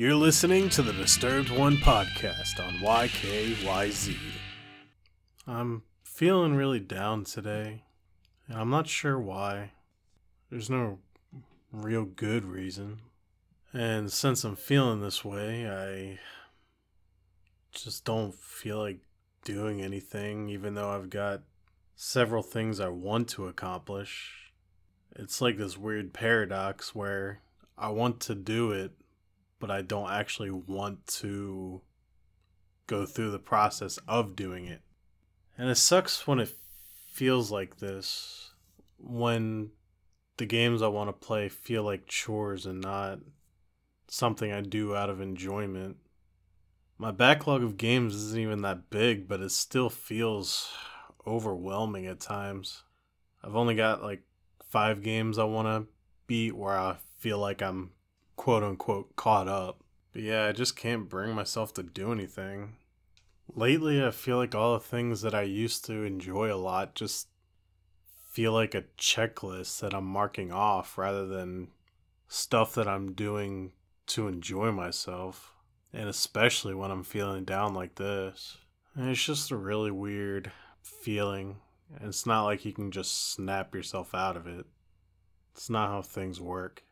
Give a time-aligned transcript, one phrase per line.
[0.00, 4.16] You're listening to the Disturbed One podcast on YKYZ.
[5.46, 7.84] I'm feeling really down today,
[8.48, 9.72] and I'm not sure why.
[10.48, 11.00] There's no
[11.70, 13.00] real good reason.
[13.74, 16.18] And since I'm feeling this way, I
[17.70, 19.00] just don't feel like
[19.44, 21.42] doing anything, even though I've got
[21.94, 24.50] several things I want to accomplish.
[25.14, 27.42] It's like this weird paradox where
[27.76, 28.92] I want to do it,
[29.60, 31.82] but I don't actually want to
[32.86, 34.80] go through the process of doing it.
[35.56, 36.50] And it sucks when it
[37.12, 38.52] feels like this,
[38.98, 39.70] when
[40.38, 43.20] the games I want to play feel like chores and not
[44.08, 45.98] something I do out of enjoyment.
[46.98, 50.72] My backlog of games isn't even that big, but it still feels
[51.26, 52.82] overwhelming at times.
[53.44, 54.22] I've only got like
[54.68, 55.92] five games I want to
[56.26, 57.90] beat where I feel like I'm
[58.40, 59.84] quote unquote caught up.
[60.14, 62.76] But yeah, I just can't bring myself to do anything.
[63.54, 67.28] Lately, I feel like all the things that I used to enjoy a lot just
[68.30, 71.68] feel like a checklist that I'm marking off rather than
[72.28, 73.72] stuff that I'm doing
[74.06, 75.52] to enjoy myself.
[75.92, 78.56] And especially when I'm feeling down like this.
[78.94, 81.56] And it's just a really weird feeling.
[81.94, 84.64] And it's not like you can just snap yourself out of it.
[85.52, 86.84] It's not how things work.